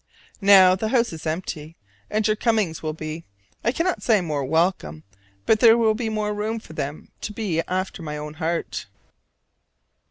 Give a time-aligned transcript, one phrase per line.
[0.41, 1.75] Now the house is empty,
[2.09, 3.23] and your comings will be
[3.63, 5.03] I cannot say more welcome:
[5.45, 8.87] but there will be more room for them to be after my own heart.